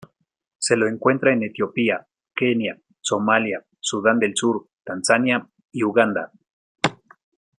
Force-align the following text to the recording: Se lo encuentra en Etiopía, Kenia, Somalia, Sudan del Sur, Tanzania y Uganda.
Se 0.57 0.75
lo 0.75 0.87
encuentra 0.87 1.31
en 1.31 1.43
Etiopía, 1.43 2.07
Kenia, 2.33 2.75
Somalia, 3.01 3.63
Sudan 3.79 4.17
del 4.17 4.31
Sur, 4.35 4.67
Tanzania 4.83 5.47
y 5.71 5.83
Uganda. 5.83 6.31